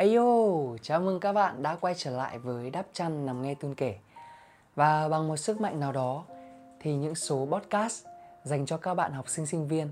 [0.00, 0.24] Ayo,
[0.82, 3.98] chào mừng các bạn đã quay trở lại với Đáp Chăn Nằm Nghe Tuôn Kể.
[4.74, 6.24] Và bằng một sức mạnh nào đó
[6.80, 8.06] thì những số podcast
[8.44, 9.88] dành cho các bạn học sinh sinh viên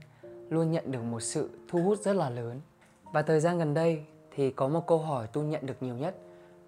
[0.51, 2.61] luôn nhận được một sự thu hút rất là lớn.
[3.13, 6.17] Và thời gian gần đây thì có một câu hỏi tôi nhận được nhiều nhất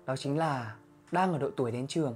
[0.07, 0.77] Đó chính là
[1.13, 2.15] đang ở độ tuổi đến trường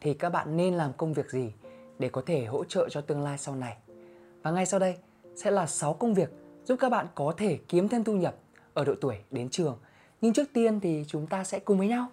[0.00, 1.52] thì các bạn nên làm công việc gì
[1.98, 3.76] để có thể hỗ trợ cho tương lai sau này?
[4.42, 4.96] Và ngay sau đây
[5.36, 6.30] sẽ là 6 công việc
[6.64, 8.34] giúp các bạn có thể kiếm thêm thu nhập
[8.74, 9.78] ở độ tuổi đến trường
[10.20, 12.08] nhưng trước tiên thì chúng ta sẽ cùng với nhau.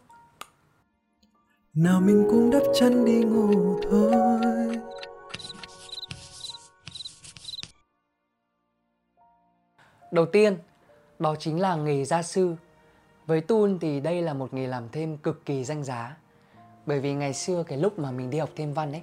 [1.74, 4.80] Nào mình cũng đắp chân đi ngủ thôi.
[10.12, 10.58] Đầu tiên
[11.20, 12.56] đó chính là nghề gia sư.
[13.26, 16.18] Với Tun thì đây là một nghề làm thêm cực kỳ danh giá.
[16.86, 19.02] Bởi vì ngày xưa cái lúc mà mình đi học thêm văn ấy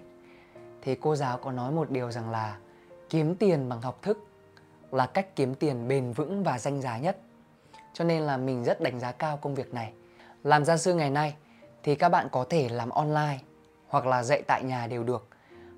[0.82, 2.58] thì cô giáo có nói một điều rằng là
[3.10, 4.18] kiếm tiền bằng học thức
[4.90, 7.18] là cách kiếm tiền bền vững và danh giá nhất
[7.94, 9.92] cho nên là mình rất đánh giá cao công việc này.
[10.42, 11.34] Làm gia sư ngày nay
[11.82, 13.38] thì các bạn có thể làm online
[13.88, 15.28] hoặc là dạy tại nhà đều được.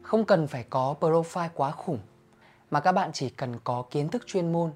[0.03, 1.99] Không cần phải có profile quá khủng,
[2.71, 4.71] mà các bạn chỉ cần có kiến thức chuyên môn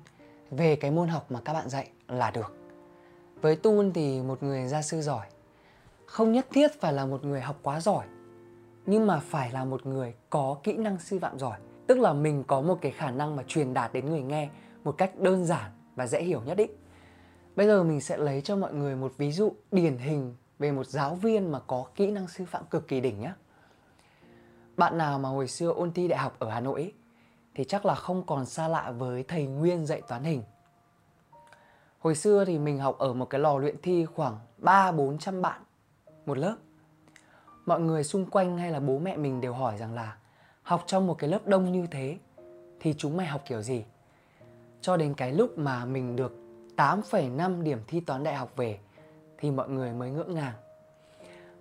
[0.50, 2.56] về cái môn học mà các bạn dạy là được.
[3.40, 5.26] Với Tun thì một người gia sư giỏi
[6.06, 8.06] không nhất thiết phải là một người học quá giỏi,
[8.86, 12.44] nhưng mà phải là một người có kỹ năng sư phạm giỏi tức là mình
[12.46, 14.48] có một cái khả năng mà truyền đạt đến người nghe
[14.84, 16.70] một cách đơn giản và dễ hiểu nhất định
[17.60, 20.86] Bây giờ mình sẽ lấy cho mọi người một ví dụ điển hình về một
[20.86, 23.32] giáo viên mà có kỹ năng sư phạm cực kỳ đỉnh nhé.
[24.76, 26.92] Bạn nào mà hồi xưa ôn thi đại học ở Hà Nội ấy,
[27.54, 30.42] thì chắc là không còn xa lạ với thầy Nguyên dạy toán hình.
[31.98, 35.60] Hồi xưa thì mình học ở một cái lò luyện thi khoảng 3-400 bạn
[36.26, 36.56] một lớp.
[37.66, 40.16] Mọi người xung quanh hay là bố mẹ mình đều hỏi rằng là
[40.62, 42.18] học trong một cái lớp đông như thế
[42.80, 43.84] thì chúng mày học kiểu gì?
[44.80, 46.39] Cho đến cái lúc mà mình được
[46.80, 48.78] 8,5 điểm thi toán đại học về
[49.38, 50.52] thì mọi người mới ngỡ ngàng.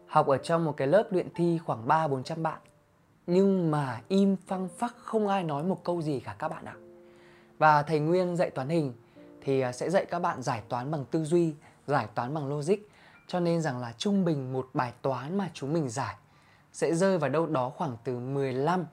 [0.07, 2.59] Học ở trong một cái lớp luyện thi khoảng 3-400 bạn
[3.27, 6.75] nhưng mà im phăng phắc không ai nói một câu gì cả các bạn ạ.
[7.57, 8.93] Và thầy Nguyên dạy toán hình
[9.41, 11.53] thì à, sẽ dạy các bạn giải toán bằng tư duy,
[11.87, 12.77] giải toán bằng logic.
[13.27, 16.15] Cho nên rằng là trung bình một bài toán mà chúng mình giải
[16.73, 18.85] sẽ rơi vào đâu đó khoảng từ 15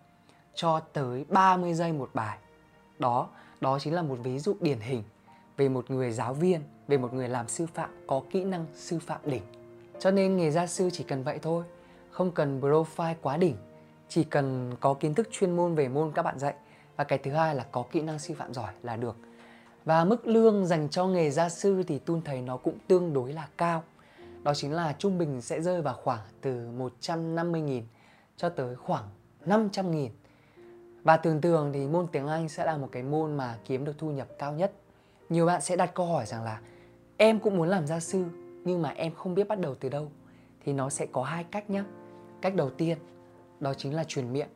[0.54, 2.38] cho tới 30 giây một bài.
[2.98, 3.28] Đó,
[3.60, 5.02] đó chính là một ví dụ điển hình
[5.56, 8.98] về một người giáo viên, về một người làm sư phạm có kỹ năng sư
[8.98, 9.42] phạm đỉnh.
[9.98, 11.64] Cho nên nghề gia sư chỉ cần vậy thôi,
[12.10, 13.56] không cần profile quá đỉnh,
[14.08, 16.54] chỉ cần có kiến thức chuyên môn về môn các bạn dạy
[16.96, 19.16] và cái thứ hai là có kỹ năng sư phạm giỏi là được.
[19.84, 23.32] Và mức lương dành cho nghề gia sư thì Tun thấy nó cũng tương đối
[23.32, 23.82] là cao.
[24.42, 27.82] Đó chính là trung bình sẽ rơi vào khoảng từ 150.000
[28.36, 29.04] cho tới khoảng
[29.46, 30.08] 500.000.
[31.02, 33.98] Và thường thường thì môn tiếng Anh sẽ là một cái môn mà kiếm được
[33.98, 34.72] thu nhập cao nhất
[35.28, 36.60] nhiều bạn sẽ đặt câu hỏi rằng là,
[37.16, 38.24] em cũng muốn làm gia sư,
[38.64, 40.10] nhưng mà em không biết bắt đầu từ đâu.
[40.64, 41.84] Thì nó sẽ có hai cách nhé
[42.42, 42.98] cách đầu tiên,
[43.60, 44.48] đó chính là truyền miệng.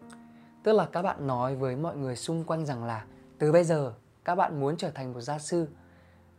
[0.63, 3.05] Tức là các bạn nói với mọi người xung quanh rằng là,
[3.39, 3.95] từ bây giờ,
[4.25, 5.69] các bạn muốn trở thành một gia sư.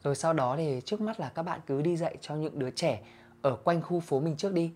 [0.03, 2.69] Rồi sau đó thì trước mắt là các bạn cứ đi dạy cho những đứa
[2.69, 3.01] trẻ
[3.41, 4.71] ở quanh khu phố mình trước đi.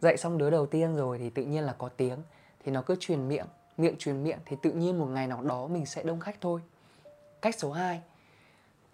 [0.00, 2.18] Dạy xong đứa đầu tiên rồi thì tự nhiên là có tiếng,
[2.64, 3.46] thì nó cứ truyền miệng
[3.76, 6.60] miệng truyền miệng thì tự nhiên một ngày nào đó mình sẽ đông khách thôi.
[7.42, 8.02] Cách số 2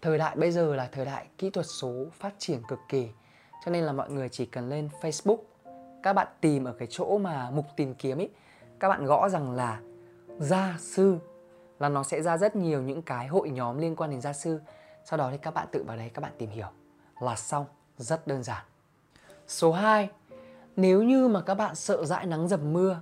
[0.01, 3.07] thời đại bây giờ là thời đại kỹ thuật số phát triển cực kỳ,
[3.65, 5.37] cho nên là mọi người chỉ cần lên Facebook,
[6.03, 8.29] các bạn tìm ở cái chỗ mà mục tìm kiếm ấy
[8.79, 9.81] các bạn gõ rằng là
[10.39, 11.17] gia sư,
[11.79, 14.59] là nó sẽ ra rất nhiều những cái hội nhóm liên quan đến gia sư.
[15.05, 16.67] Sau đó thì các bạn tự vào đấy, các bạn tìm hiểu
[17.21, 17.65] là xong,
[17.97, 18.65] rất đơn giản.
[19.47, 20.09] Số 2
[20.75, 23.01] nếu như mà các bạn sợ dãi nắng dầm mưa,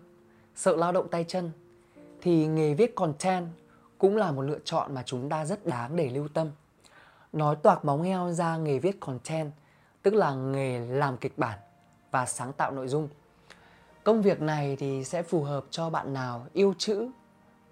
[0.56, 1.52] sợ lao động tay chân,
[2.22, 3.47] thì nghề viết content
[3.97, 6.52] cũng là một lựa chọn mà chúng ta rất đáng để lưu tâm
[7.33, 9.51] nói toạc móng heo ra nghề viết content,
[10.03, 11.59] tức là nghề làm kịch bản
[12.11, 13.09] và sáng tạo nội dung.
[14.03, 17.09] Công việc này thì sẽ phù hợp cho bạn nào yêu chữ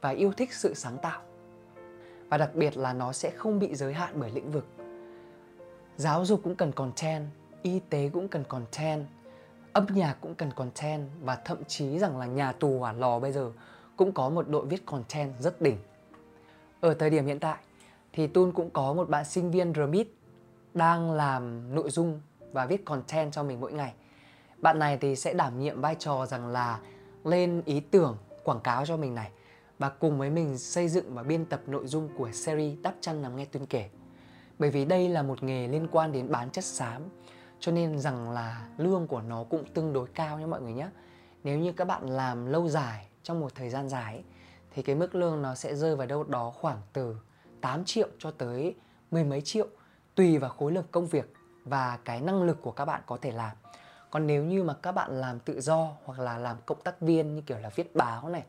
[0.02, 1.22] và yêu thích sự sáng tạo.
[2.30, 4.66] Và đặc biệt là nó sẽ không bị giới hạn bởi lĩnh vực.
[5.98, 7.26] Giáo dục cũng cần content,
[7.62, 9.06] y tế cũng cần content,
[9.74, 13.32] âm nhạc cũng cần content và thậm chí rằng là nhà tù hỏa lò bây
[13.32, 13.52] giờ
[13.98, 15.78] cũng có một đội viết content rất đỉnh.
[16.82, 17.58] Ở thời điểm hiện tại
[18.16, 20.08] thì Tun cũng có một bạn sinh viên Remit
[20.74, 22.22] đang làm nội dung
[22.52, 23.94] và viết content cho mình mỗi ngày.
[24.58, 26.80] Bạn này thì sẽ đảm nhiệm vai trò rằng là
[27.24, 29.32] lên ý tưởng, quảng cáo cho mình này
[29.80, 33.22] và cùng với mình xây dựng và biên tập nội dung của series Đắp chăn
[33.22, 33.90] nằm nghe Tuyên kể.
[34.60, 37.02] Bởi vì đây là một nghề liên quan đến bán chất xám,
[37.60, 40.90] cho nên rằng là lương của nó cũng tương đối cao nha mọi người nhé.
[41.44, 44.24] Nếu như các bạn làm lâu dài, trong một thời gian dài,
[44.72, 47.16] thì cái mức lương nó sẽ rơi vào đâu đó khoảng từ
[47.62, 48.76] 8 triệu cho tới
[49.12, 49.68] mười mấy triệu
[50.16, 53.32] tùy vào khối lượng công việc và cái năng lực của các bạn có thể
[53.32, 53.58] làm
[54.12, 57.36] còn nếu như mà các bạn làm tự do hoặc là làm cộng tác viên
[57.36, 58.44] như kiểu là viết báo này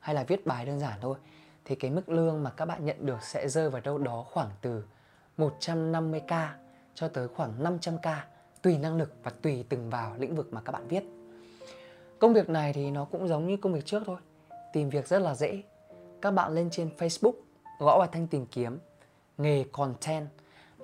[0.00, 1.16] hay là viết bài đơn giản thôi
[1.64, 4.50] thì cái mức lương mà các bạn nhận được sẽ rơi vào đâu đó khoảng
[4.60, 4.84] từ
[5.38, 6.48] 150k
[6.94, 8.16] cho tới khoảng 500k
[8.62, 11.02] tùy năng lực và tùy từng vào lĩnh vực mà các bạn viết.
[12.18, 14.16] Công việc này thì nó cũng giống như công việc trước thôi.
[14.72, 15.62] Tìm việc rất là dễ.
[16.22, 17.32] Các bạn lên trên Facebook,
[17.82, 18.78] gõ vào thanh tìm kiếm
[19.38, 20.28] nghề content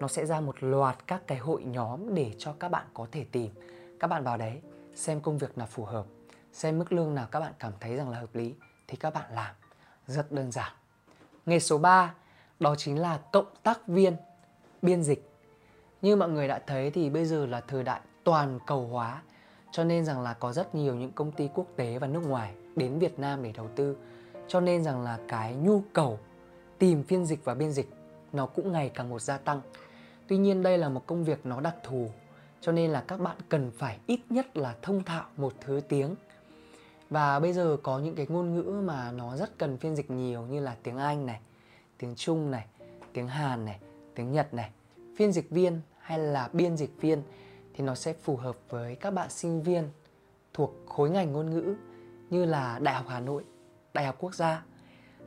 [0.01, 3.25] nó sẽ ra một loạt các cái hội nhóm để cho các bạn có thể
[3.33, 3.53] tìm.
[4.01, 4.61] Các bạn vào đấy
[4.95, 6.07] xem công việc nào phù hợp,
[6.53, 8.55] xem mức lương nào các bạn cảm thấy rằng là hợp lý
[8.89, 9.55] thì các bạn làm.
[10.07, 10.73] Rất đơn giản.
[11.47, 12.15] Nghề số 3
[12.61, 14.17] đó chính là cộng tác viên,
[14.83, 15.31] biên dịch.
[16.03, 19.23] Như mọi người đã thấy thì bây giờ là thời đại toàn cầu hóa
[19.73, 22.55] cho nên rằng là có rất nhiều những công ty quốc tế và nước ngoài
[22.77, 23.97] đến Việt Nam để đầu tư
[24.49, 26.19] cho nên rằng là cái nhu cầu
[26.79, 27.89] tìm phiên dịch và biên dịch
[28.33, 29.61] nó cũng ngày càng một gia tăng
[30.29, 32.11] tuy nhiên đây là một công việc nó đặc thù
[32.61, 36.15] cho nên là các bạn cần phải ít nhất là thông thạo một thứ tiếng
[37.11, 40.43] và bây giờ có những cái ngôn ngữ mà nó rất cần phiên dịch nhiều
[40.43, 41.41] như là tiếng Anh này,
[41.99, 42.67] tiếng Trung này,
[43.13, 43.79] tiếng Hàn này,
[44.15, 44.71] tiếng Nhật này.
[45.17, 47.23] Phiên dịch viên hay là biên dịch viên
[47.75, 49.89] thì nó sẽ phù hợp với các bạn sinh viên
[50.55, 51.75] thuộc khối ngành ngôn ngữ
[52.31, 53.45] như là Đại học Hà Nội,
[53.95, 54.63] Đại học Quốc gia.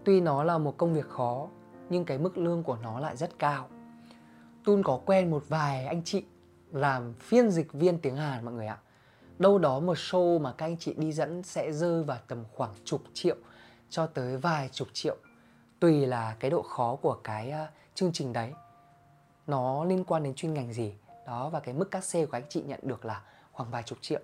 [0.03, 1.47] Tuy nó là một công việc khó
[1.89, 3.67] nhưng cái mức lương của nó lại rất cao.
[4.63, 6.23] Tun có quen một vài anh chị
[6.71, 8.77] làm phiên dịch viên tiếng Hàn mọi người ạ.
[9.39, 12.73] Đâu đó một show mà các anh chị đi dẫn sẽ rơi vào tầm khoảng
[12.85, 13.35] chục triệu
[13.91, 15.17] cho tới vài chục triệu
[15.79, 18.53] tùy là cái độ khó của cái uh, chương trình đấy
[19.47, 20.93] nó liên quan đến chuyên ngành gì
[21.25, 23.21] đó và cái mức cát xê của anh chị nhận được là
[23.51, 24.19] khoảng vài chục triệu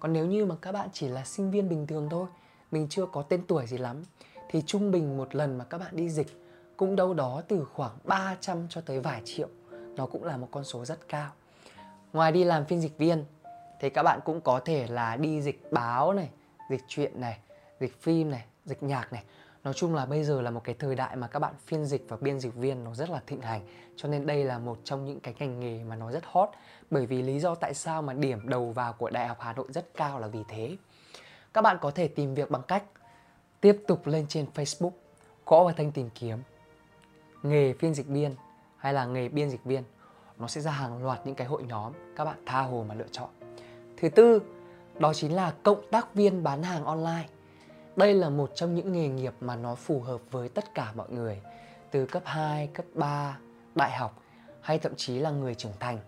[0.00, 2.26] còn nếu như mà các bạn chỉ là sinh viên bình thường thôi
[2.70, 4.02] mình chưa có tên tuổi gì lắm
[4.48, 6.26] thì trung bình một lần mà các bạn đi dịch
[6.76, 9.48] cũng đâu đó từ khoảng 300 cho tới vài triệu.
[9.96, 11.30] Nó cũng là một con số rất cao.
[12.12, 13.24] Ngoài đi làm phiên dịch viên,
[13.80, 16.30] thì các bạn cũng có thể là đi dịch báo này,
[16.70, 17.38] dịch truyện này,
[17.80, 19.22] dịch phim này, dịch nhạc này.
[19.64, 22.04] Nói chung là bây giờ là một cái thời đại mà các bạn phiên dịch
[22.08, 23.60] và biên dịch viên nó rất là thịnh hành.
[23.96, 26.48] Cho nên đây là một trong những cái ngành nghề mà nó rất hot.
[26.90, 29.66] Bởi vì lý do tại sao mà điểm đầu vào của đại học hà nội
[29.68, 30.76] rất cao là vì thế.
[31.54, 32.82] Các bạn có thể tìm việc bằng cách
[33.64, 34.90] tiếp tục lên trên facebook
[35.46, 36.38] gõ vào thanh tìm kiếm.
[37.42, 38.34] Nghề phiên dịch viên
[38.76, 39.82] hay là nghề biên dịch viên
[40.38, 43.08] nó sẽ ra hàng loạt những cái hội nhóm các bạn tha hồ mà lựa
[43.10, 43.28] chọn.
[43.96, 44.42] Thứ tư
[44.98, 47.28] đó chính là cộng tác viên bán hàng online.
[47.96, 51.10] Đây là một trong những nghề nghiệp mà nó phù hợp với tất cả mọi
[51.10, 51.40] người
[51.90, 53.38] từ cấp 2, cấp 3,
[53.74, 54.22] đại học
[54.60, 55.98] hay thậm chí là người trưởng thành.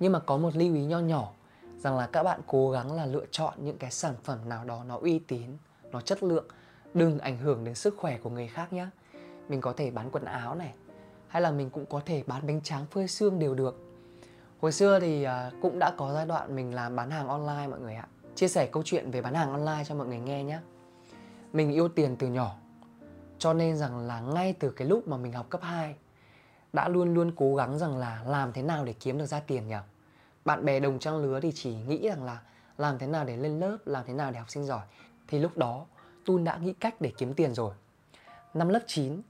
[0.00, 1.32] Nhưng mà có một lưu ý nho nhỏ
[1.78, 4.84] rằng là các bạn cố gắng là lựa chọn những cái sản phẩm nào đó
[4.84, 5.56] nó uy tín,
[5.92, 6.46] nó chất lượng,
[6.94, 8.86] đừng ảnh hưởng đến sức khỏe của người khác nhé.
[9.48, 10.74] Mình có thể bán quần áo này,
[11.28, 13.80] hay là mình cũng có thể bán bánh tráng phơi xương đều được.
[14.60, 17.80] Hồi xưa thì à, cũng đã có giai đoạn mình làm bán hàng online mọi
[17.80, 18.08] người ạ.
[18.34, 20.58] Chia sẻ câu chuyện về bán hàng online cho mọi người nghe nhé
[21.52, 22.56] mình yêu tiền từ nhỏ
[23.38, 25.94] cho nên rằng là ngay từ cái lúc mà mình học cấp 2
[26.72, 29.68] đã luôn luôn cố gắng rằng là làm thế nào để kiếm được ra tiền
[29.68, 29.76] nhỉ
[30.44, 32.40] bạn bè đồng trang lứa thì chỉ nghĩ rằng là
[32.78, 34.86] làm thế nào để lên lớp làm thế nào để học sinh giỏi
[35.28, 35.86] thì lúc đó
[36.30, 37.74] Tun đã nghĩ cách để kiếm tiền rồi.
[38.54, 39.22] Năm lớp 9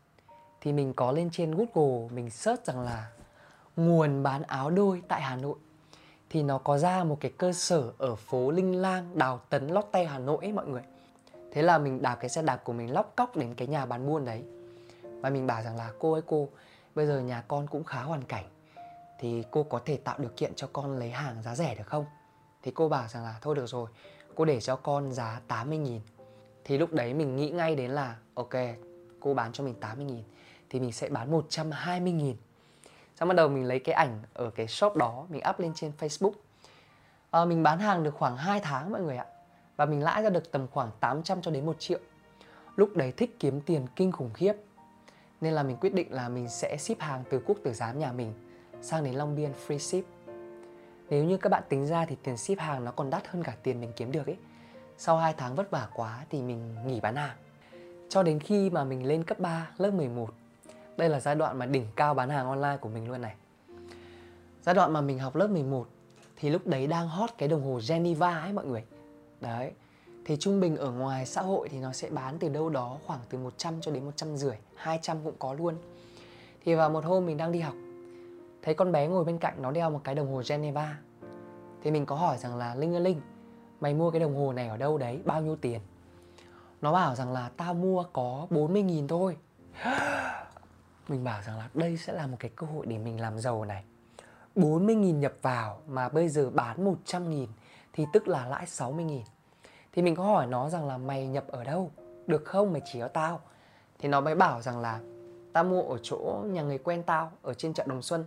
[0.60, 3.10] thì mình có lên trên Google mình search rằng là
[3.76, 5.58] nguồn bán áo đôi tại Hà Nội.
[6.30, 9.84] Thì nó có ra một cái cơ sở ở phố Linh Lang, Đào Tấn, Lót
[9.92, 10.82] Tay Hà Nội ấy mọi người.
[11.52, 14.06] Thế là mình đạp cái xe đạp của mình lóc cóc đến cái nhà bán
[14.06, 14.44] buôn đấy.
[15.02, 16.48] Và mình bảo rằng là cô ơi cô
[16.94, 18.44] bây giờ nhà con cũng khá hoàn cảnh.
[19.18, 22.04] Thì cô có thể tạo điều kiện cho con lấy hàng giá rẻ được không?
[22.62, 23.90] Thì cô bảo rằng là thôi được rồi
[24.34, 26.00] cô để cho con giá 80 nghìn
[26.70, 28.54] thì lúc đấy mình nghĩ ngay đến là ok
[29.20, 30.22] cô bán cho mình 80 nghìn
[30.70, 32.36] thì mình sẽ bán 120 nghìn
[33.16, 35.92] Xong bắt đầu mình lấy cái ảnh ở cái shop đó Mình up lên trên
[35.98, 36.32] Facebook
[37.30, 39.26] à, Mình bán hàng được khoảng 2 tháng mọi người ạ
[39.76, 41.98] và mình lãi ra được tầm khoảng 800 cho đến 1 triệu.
[42.76, 44.52] Lúc đấy thích kiếm tiền kinh khủng khiếp.
[45.40, 48.12] Nên là mình quyết định là mình sẽ ship hàng từ quốc tử giám nhà
[48.12, 48.32] mình
[48.82, 50.04] sang đến Long Biên free ship.
[51.08, 53.54] Nếu như các bạn tính ra thì tiền ship hàng nó còn đắt hơn cả
[53.62, 54.36] tiền mình kiếm được ấy.
[55.02, 57.36] Sau 2 tháng vất vả quá thì mình nghỉ bán hàng.
[58.08, 60.34] Cho đến khi mà mình lên cấp 3, lớp 11.
[60.96, 63.34] Đây là giai đoạn mà đỉnh cao bán hàng online của mình luôn này.
[64.62, 65.88] Giai đoạn mà mình học lớp 11
[66.36, 68.84] thì lúc đấy đang hot cái đồng hồ Geneva ấy mọi người
[69.40, 69.72] Đấy
[70.24, 73.20] Thì trung bình ở ngoài xã hội thì nó sẽ bán từ đâu đó khoảng
[73.30, 75.74] từ 100 cho đến 150 200 cũng có luôn
[76.64, 77.74] Thì vào một hôm mình đang đi học
[78.62, 80.98] Thấy con bé ngồi bên cạnh nó đeo một cái đồng hồ Geneva
[81.82, 83.20] Thì mình có hỏi rằng là Linh ơi Linh
[83.80, 85.80] Mày mua cái đồng hồ này ở đâu đấy Bao nhiêu tiền
[86.80, 89.36] Nó bảo rằng là tao mua có 40 nghìn thôi
[91.08, 93.64] Mình bảo rằng là đây sẽ là một cái cơ hội để mình làm giàu
[93.64, 93.84] này
[94.56, 97.46] 40.000 nhập vào mà bây giờ bán 100.000
[97.92, 99.20] thì tức là lãi 60.000.
[99.92, 101.90] Thì mình có hỏi nó rằng là mày nhập ở đâu?
[102.26, 102.72] Được không?
[102.72, 103.40] Mày chỉ cho tao.
[103.98, 105.00] Thì nó mới bảo rằng là
[105.52, 108.24] tao mua ở chỗ nhà người quen tao ở trên chợ Đồng Xuân.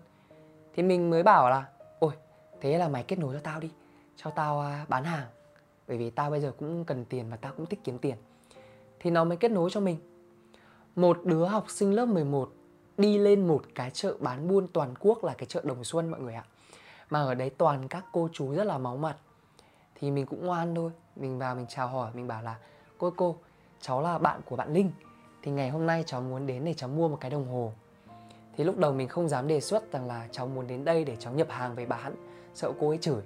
[0.73, 1.69] Thì mình mới bảo là
[1.99, 2.13] ôi
[2.61, 3.71] thế là mày kết nối cho tao đi,
[4.15, 5.27] cho tao à, bán hàng.
[5.87, 8.17] Bởi vì tao bây giờ cũng cần tiền và tao cũng thích kiếm tiền.
[8.99, 9.97] Thì nó mới kết nối cho mình.
[10.95, 12.53] Một đứa học sinh lớp 11
[12.97, 16.19] đi lên một cái chợ bán buôn toàn quốc là cái chợ Đồng Xuân mọi
[16.19, 16.45] người ạ.
[17.09, 19.17] Mà ở đấy toàn các cô chú rất là máu mặt.
[19.95, 22.57] Thì mình cũng ngoan thôi, mình vào mình chào hỏi, mình bảo là
[22.97, 23.35] cô cô,
[23.81, 24.91] cháu là bạn của bạn Linh.
[25.41, 27.73] Thì ngày hôm nay cháu muốn đến để cháu mua một cái đồng hồ.
[28.57, 31.15] Thì lúc đầu mình không dám đề xuất rằng là cháu muốn đến đây để
[31.19, 32.15] cháu nhập hàng về bán,
[32.53, 33.21] sợ cô ấy chửi.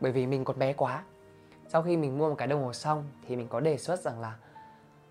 [0.00, 1.04] Bởi vì mình còn bé quá.
[1.72, 4.20] Sau khi mình mua một cái đồng hồ xong thì mình có đề xuất rằng
[4.20, 4.36] là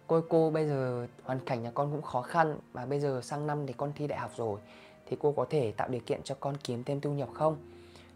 [0.07, 3.47] cô cô bây giờ hoàn cảnh nhà con cũng khó khăn và bây giờ sang
[3.47, 4.59] năm thì con thi đại học rồi
[5.05, 7.57] thì cô có thể tạo điều kiện cho con kiếm thêm thu nhập không?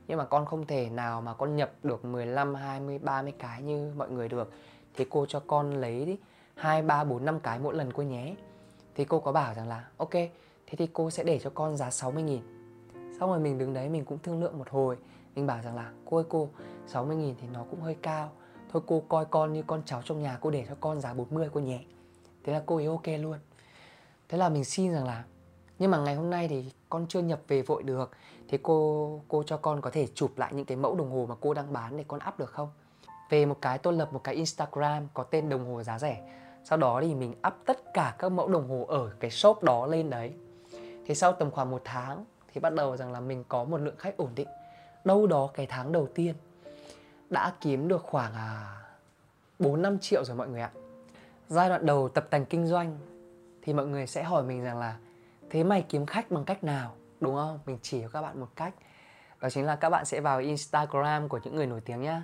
[0.07, 3.91] Nhưng mà con không thể nào mà con nhập được 15, 20, 30 cái như
[3.97, 4.51] mọi người được
[4.93, 6.17] thì cô cho con lấy đi
[6.55, 8.35] 2, 3, 4, 5 cái mỗi lần cô nhé.
[8.95, 10.13] Thì cô có bảo rằng là ok,
[10.67, 12.41] thế thì cô sẽ để cho con giá 60 nghìn.
[13.19, 14.97] Xong rồi mình đứng đấy mình cũng thương lượng một hồi
[15.35, 16.49] mình bảo rằng là, cô ơi, cô
[16.87, 18.31] 60 nghìn thì nó cũng hơi cao.
[18.71, 21.49] Thôi cô coi con như con cháu trong nhà, cô để cho con giá 40
[21.53, 21.83] cô nhẹ.
[22.43, 23.37] Thế là cô ấy ok luôn.
[24.29, 25.23] Thế là mình xin rằng là,
[25.79, 28.11] Nhưng mà ngày hôm nay thì con chưa nhập về vội được.
[28.47, 31.35] Thế cô cô cho con có thể chụp lại những cái mẫu đồng hồ mà
[31.41, 32.69] cô đang bán để con up được không?
[33.29, 36.29] Về một cái tôi lập một cái Instagram có tên đồng hồ giá rẻ.
[36.63, 39.85] Sau đó thì mình up tất cả các mẫu đồng hồ ở cái shop đó
[39.85, 40.33] lên đấy.
[41.05, 43.97] Thì sau tầm khoảng một tháng thì bắt đầu rằng là mình có một lượng
[43.97, 44.47] khách ổn định.
[45.03, 46.35] Đâu đó cái tháng đầu tiên
[47.29, 48.77] đã kiếm được khoảng à,
[49.59, 50.71] 4-5 triệu rồi mọi người ạ.
[51.47, 52.97] Giai đoạn đầu tập tành kinh doanh
[53.61, 54.97] thì mọi người sẽ hỏi mình rằng là
[55.53, 56.91] Thế mày kiếm khách bằng cách nào?
[57.19, 57.59] Đúng không?
[57.65, 58.73] Mình chỉ cho các bạn một cách.
[59.41, 62.23] Đó chính là các bạn sẽ vào Instagram của những người nổi tiếng nhá.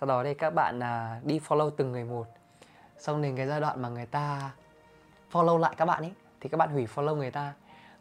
[0.00, 2.26] Sau đó đây các bạn à, đi follow từng người một.
[2.98, 4.50] Xong đến cái giai đoạn mà người ta
[5.32, 7.52] follow lại các bạn ấy Thì các bạn hủy follow người ta.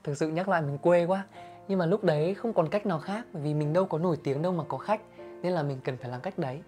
[0.03, 1.23] Thực sự nhắc lại mình quê quá.
[1.67, 4.17] Nhưng mà lúc đấy không còn cách nào khác, Bởi vì mình đâu có nổi
[4.23, 5.01] tiếng đâu mà có khách,
[5.41, 6.61] Nên là mình cần phải làm cách đấy.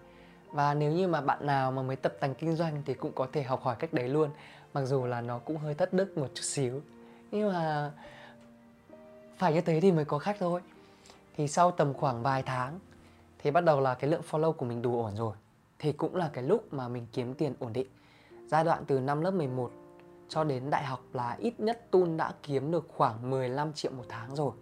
[0.52, 3.26] Và nếu như mà bạn nào mà mới tập tành kinh doanh thì cũng có
[3.32, 4.30] thể học hỏi cách đấy luôn,
[4.74, 6.80] mặc dù là nó cũng hơi thất đức một chút xíu.
[7.30, 7.92] Nhưng mà
[9.38, 10.60] phải như thế thì mới có khách thôi.
[11.36, 12.78] Thì sau tầm khoảng vài tháng,
[13.38, 15.36] thì bắt đầu là cái lượng follow của mình đủ ổn rồi.
[15.78, 17.86] Thì cũng là cái lúc mà mình kiếm tiền ổn định.
[18.46, 19.72] Giai đoạn từ năm lớp 11
[20.28, 24.04] cho đến đại học là ít nhất Tun đã kiếm được khoảng 15 triệu một
[24.08, 24.52] tháng rồi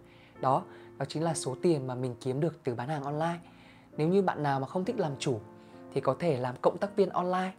[0.41, 0.63] đó
[0.97, 3.39] đó chính là số tiền mà mình kiếm được từ bán hàng online.
[3.97, 5.39] Nếu như bạn nào mà không thích làm chủ,
[5.93, 7.51] thì có thể làm cộng tác viên online,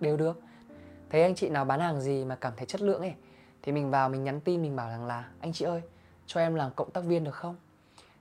[0.00, 0.40] đều được.
[1.10, 3.14] Thấy anh chị nào bán hàng gì mà cảm thấy chất lượng ấy,
[3.62, 5.82] thì mình vào mình nhắn tin, mình bảo rằng là, anh chị ơi,
[6.26, 7.56] cho em làm cộng tác viên được không?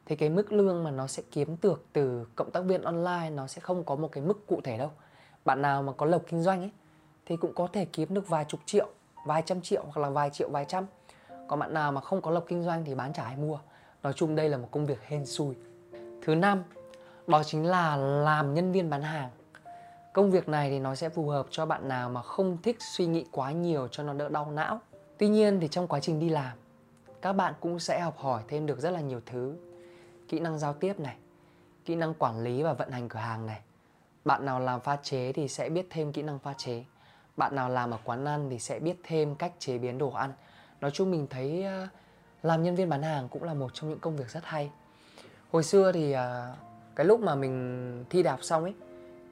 [0.05, 3.47] Thì cái mức lương mà nó sẽ kiếm được từ cộng tác viên online, nó
[3.47, 4.91] sẽ không có một cái mức cụ thể đâu.
[5.45, 6.71] Bạn nào mà có lộc kinh doanh ấy,
[7.25, 8.87] thì cũng có thể kiếm được vài chục triệu,
[9.25, 10.85] vài trăm triệu hoặc là vài triệu, vài trăm.
[11.47, 13.59] Còn bạn nào mà không có lộc kinh doanh thì bán chả ai mua
[14.05, 15.55] nói chung đây là một công việc hên xui
[16.21, 16.63] thứ năm
[17.27, 19.29] đó chính là làm nhân viên bán hàng
[20.13, 23.05] Công việc này thì nó sẽ phù hợp cho bạn nào mà không thích suy
[23.05, 24.79] nghĩ quá nhiều cho nó đỡ đau não.
[25.17, 26.57] Tuy nhiên thì trong quá trình đi làm,
[27.21, 29.55] các bạn cũng sẽ học hỏi thêm được rất là nhiều thứ.
[30.27, 31.15] Kỹ năng giao tiếp này,
[31.85, 33.61] kỹ năng quản lý và vận hành cửa hàng này.
[34.25, 36.83] Bạn nào làm pha chế thì sẽ biết thêm kỹ năng pha chế.
[37.37, 40.33] Bạn nào làm ở quán ăn thì sẽ biết thêm cách chế biến đồ ăn.
[40.81, 41.87] Nói chung mình thấy à,
[42.45, 44.71] làm nhân viên bán hàng cũng là một trong những công việc rất hay.
[45.51, 46.55] Hồi xưa thì ờ,
[46.95, 48.73] cái lúc mà mình thi đạp xong ấy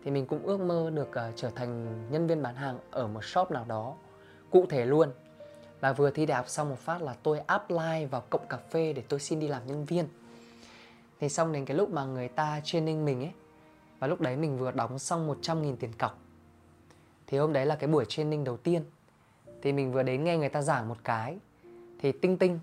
[0.03, 3.25] thì mình cũng ước mơ được uh, trở thành nhân viên bán hàng ở một
[3.25, 3.95] shop nào đó
[4.49, 5.11] cụ thể luôn.
[5.81, 9.03] Là vừa thi đạp xong một phát là tôi apply vào cộng cà phê để
[9.09, 10.05] tôi xin đi làm nhân viên.
[11.19, 13.31] Thì xong đến cái lúc mà người ta training mình ấy
[13.99, 16.17] và lúc đấy mình vừa đóng xong 100.000 tiền cọc.
[17.27, 18.83] Thì hôm đấy là cái buổi training đầu tiên.
[19.61, 21.37] Thì mình vừa đến nghe người ta giảng một cái
[21.99, 22.59] thì tinh tinh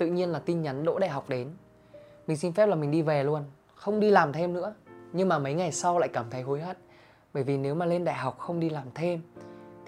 [0.00, 1.50] tự nhiên là tin nhắn đỗ đại học đến.
[2.26, 4.74] Mình xin phép là mình đi về luôn không đi làm thêm nữa.
[5.12, 6.76] Nhưng mà mấy ngày sau lại cảm thấy hối hận
[7.34, 9.22] bởi vì nếu mà lên đại học không đi làm thêm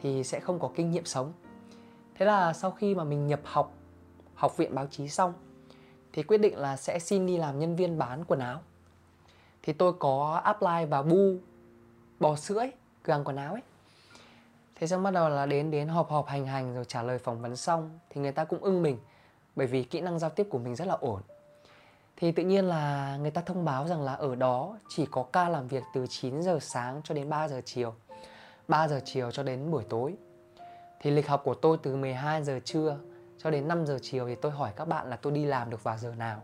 [0.00, 1.32] thì sẽ không có kinh nghiệm sống.
[2.14, 3.72] Thế là sau khi mà mình nhập học
[4.34, 5.32] học viện báo chí xong
[6.12, 8.60] thì quyết định là sẽ xin đi làm nhân viên bán quần áo.
[9.62, 11.36] Thì tôi có apply vào bu
[12.20, 13.62] bò sữa ấy, cửa hàng quần áo ấy.
[14.74, 17.42] Thế xong bắt đầu là đến đến họp họp hành hành rồi trả lời phỏng
[17.42, 18.98] vấn xong thì người ta cũng ưng mình
[19.56, 21.22] bởi vì kỹ năng giao tiếp của mình rất là ổn
[22.16, 25.48] thì tự nhiên là người ta thông báo rằng là ở đó chỉ có ca
[25.48, 27.94] làm việc từ 9 giờ sáng cho đến 3 giờ chiều
[28.68, 30.14] 3 giờ chiều cho đến buổi tối
[31.00, 32.98] Thì lịch học của tôi từ 12 giờ trưa
[33.38, 35.84] cho đến 5 giờ chiều thì tôi hỏi các bạn là tôi đi làm được
[35.84, 36.42] vào giờ nào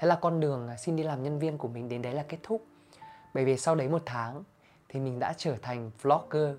[0.00, 2.38] Thế là con đường xin đi làm nhân viên của mình đến đấy là kết
[2.42, 2.64] thúc.
[3.34, 4.42] Bởi vì sau đấy một tháng
[4.88, 6.56] thì mình đã trở thành vlogger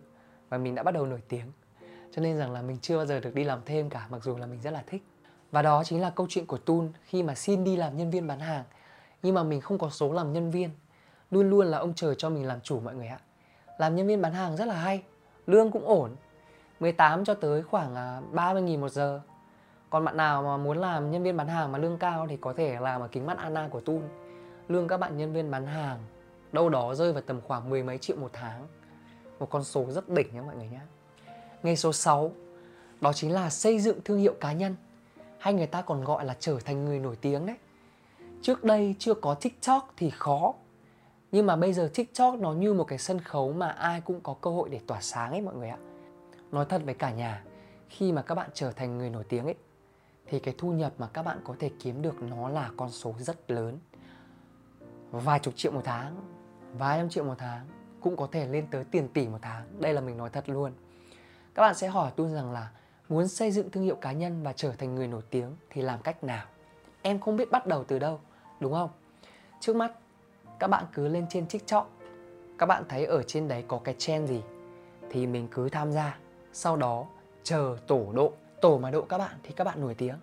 [0.50, 1.52] và mình đã bắt đầu nổi tiếng.
[2.12, 4.38] Cho nên rằng là mình chưa bao giờ được đi làm thêm cả, mặc dù
[4.38, 5.04] là mình rất là thích.
[5.52, 8.28] Và đó chính là câu chuyện của Tun khi mà xin đi làm nhân viên
[8.28, 8.64] bán hàng.
[9.24, 10.70] Nhưng mà mình không có số làm nhân viên.
[11.32, 13.20] Luôn luôn là ông trời cho mình làm chủ mọi người ạ.
[13.78, 15.04] Làm nhân viên bán hàng rất là hay,
[15.48, 16.16] lương cũng ổn.
[16.80, 19.22] 18 cho tới khoảng à, 30 nghìn một giờ.
[19.90, 22.54] Còn bạn nào mà muốn làm nhân viên bán hàng mà lương cao thì có
[22.54, 24.02] thể làm ở kính mắt Anna của Tun.
[24.68, 26.00] Lương các bạn nhân viên bán hàng
[26.52, 28.68] đâu đó rơi vào tầm khoảng mười mấy triệu một tháng.
[29.40, 30.80] Một con số rất đỉnh nha mọi người nhé.
[31.64, 32.32] ngày số 6
[33.02, 34.76] đó chính là xây dựng thương hiệu cá nhân
[35.42, 37.56] hay người ta còn gọi là trở thành người nổi tiếng đấy.
[38.42, 40.54] Trước đây chưa có TikTok thì khó.
[41.32, 44.34] Nhưng mà bây giờ TikTok nó như một cái sân khấu mà ai cũng có
[44.42, 45.78] cơ hội để tỏa sáng ấy mọi người ạ.
[46.52, 47.44] Nói thật với cả nhà,
[47.90, 49.56] khi mà các bạn trở thành người nổi tiếng ấy
[50.26, 53.16] thì cái thu nhập mà các bạn có thể kiếm được nó là con số
[53.20, 53.80] rất lớn.
[55.12, 56.16] Vài chục triệu một tháng,
[56.78, 57.66] vài trăm triệu một tháng
[58.02, 59.82] cũng có thể lên tới tiền tỷ một tháng.
[59.82, 60.72] Đây là mình nói thật luôn.
[61.54, 62.72] Các bạn sẽ hỏi tôi rằng là
[63.12, 66.02] muốn xây dựng thương hiệu cá nhân và trở thành người nổi tiếng thì làm
[66.02, 66.46] cách nào?
[67.02, 68.20] Em không biết bắt đầu từ đâu,
[68.60, 68.90] đúng không?
[69.60, 69.92] Trước mắt,
[70.60, 71.92] các bạn cứ lên trên TikTok.
[72.58, 74.42] Các bạn thấy ở trên đấy có cái trend gì
[75.10, 76.18] thì mình cứ tham gia.
[76.54, 77.06] Sau đó
[77.44, 78.34] chờ tổ độ.
[78.62, 80.16] Tổ mà độ các bạn thì các bạn nổi tiếng.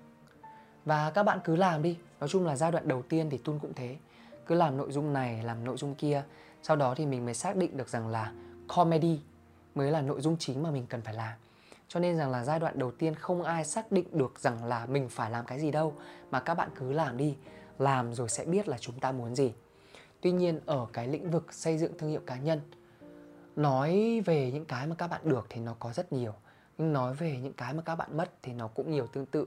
[0.84, 1.98] Và các bạn cứ làm đi.
[2.20, 3.96] Nói chung là giai đoạn đầu tiên thì Tun cũng thế.
[4.46, 6.22] Cứ làm nội dung này, làm nội dung kia.
[6.62, 8.32] Sau đó thì mình mới xác định được rằng là
[8.68, 9.20] comedy
[9.74, 11.38] mới là nội dung chính mà mình cần phải làm
[11.88, 14.86] cho nên rằng là giai đoạn đầu tiên không ai xác định được rằng là
[14.86, 15.94] mình phải làm cái gì đâu,
[16.30, 17.36] mà các bạn cứ làm đi.
[17.78, 19.52] Làm rồi sẽ biết là chúng ta muốn gì.
[20.20, 22.60] Tuy nhiên, ở cái lĩnh vực xây dựng thương hiệu cá nhân,
[23.56, 26.32] nói về những cái mà các bạn được thì nó có rất nhiều.
[26.78, 29.46] Nhưng nói về những cái mà các bạn mất thì nó cũng nhiều tương tự.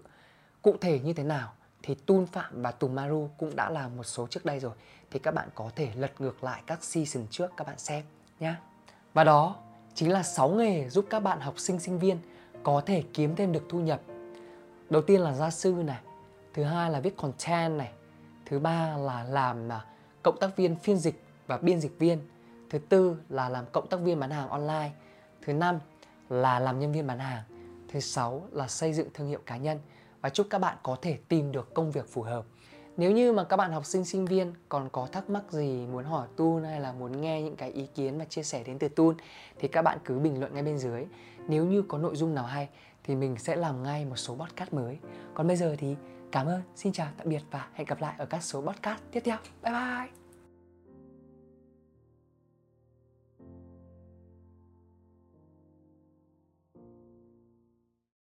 [0.61, 4.27] Cụ thể như thế nào thì Tun Phạm và Tumaru cũng đã làm một số
[4.27, 4.73] trước đây rồi.
[5.11, 8.03] Thì các bạn có thể lật ngược lại các season trước các bạn xem
[8.39, 8.55] nhé
[9.13, 9.55] và đó
[9.95, 12.17] chính là 6 nghề giúp các bạn học sinh sinh viên
[12.63, 14.01] có thể kiếm thêm được thu nhập.
[14.89, 15.99] Đầu tiên là gia sư này,
[16.53, 17.91] thứ hai là viết content này,
[18.45, 19.85] thứ ba là làm à,
[20.23, 22.19] cộng tác viên phiên dịch và biên dịch viên,
[22.69, 24.91] thứ tư là làm cộng tác viên bán hàng online,
[25.41, 25.79] thứ năm
[26.29, 27.43] là làm nhân viên bán hàng,
[27.87, 29.79] thứ sáu là xây dựng thương hiệu cá nhân
[30.21, 32.45] và chúc các bạn có thể tìm được công việc phù hợp.
[33.01, 36.05] Nếu như mà các bạn học sinh sinh viên còn có thắc mắc gì muốn
[36.05, 38.87] hỏi Tun hay là muốn nghe những cái ý kiến và chia sẻ đến từ
[38.87, 39.15] Tun
[39.59, 41.05] thì các bạn cứ bình luận ngay bên dưới.
[41.47, 42.69] Nếu như có nội dung nào hay
[43.03, 44.97] thì mình sẽ làm ngay một số podcast mới.
[45.33, 45.95] Còn bây giờ thì
[46.31, 49.21] cảm ơn, xin chào, tạm biệt và hẹn gặp lại ở các số podcast tiếp
[49.25, 49.37] theo.
[49.63, 50.20] Bye bye!